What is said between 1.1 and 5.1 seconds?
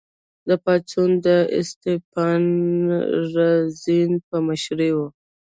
د اسټپان رزین په مشرۍ و.